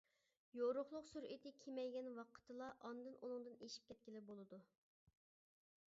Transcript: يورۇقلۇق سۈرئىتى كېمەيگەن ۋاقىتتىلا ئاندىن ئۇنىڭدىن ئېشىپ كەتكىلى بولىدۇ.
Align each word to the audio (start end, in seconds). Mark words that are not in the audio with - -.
يورۇقلۇق 0.59 1.05
سۈرئىتى 1.09 1.51
كېمەيگەن 1.65 2.09
ۋاقىتتىلا 2.17 2.71
ئاندىن 2.89 3.21
ئۇنىڭدىن 3.21 3.61
ئېشىپ 3.67 3.87
كەتكىلى 3.91 4.23
بولىدۇ. 4.31 4.61